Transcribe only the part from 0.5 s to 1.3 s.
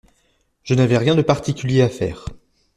Je n’avais rien de